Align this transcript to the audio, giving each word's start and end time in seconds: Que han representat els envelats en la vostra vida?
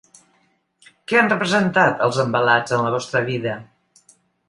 Que 1.11 1.19
han 1.19 1.29
representat 1.35 2.03
els 2.07 2.19
envelats 2.27 2.77
en 2.79 2.85
la 2.89 2.97
vostra 2.99 3.25
vida? 3.33 3.59